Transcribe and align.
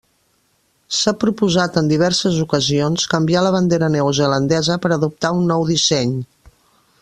S'ha 0.99 1.11
proposat 1.23 1.77
en 1.81 1.91
diverses 1.91 2.39
ocasions 2.45 3.05
canviar 3.13 3.45
la 3.49 3.53
bandera 3.59 3.93
neozelandesa 3.97 4.79
per 4.87 4.95
adoptar 4.97 5.35
un 5.43 5.47
nou 5.53 5.71
disseny. 5.75 6.21